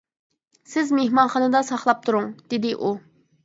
[0.71, 2.95] سىز مېھمانخانىدا ساقلاپ تۇرۇڭ، -دېدى ئۇ.